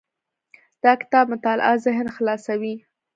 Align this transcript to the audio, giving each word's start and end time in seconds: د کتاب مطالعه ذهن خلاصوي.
د 0.81 0.83
کتاب 1.01 1.25
مطالعه 1.33 1.73
ذهن 1.85 2.07
خلاصوي. 2.15 2.75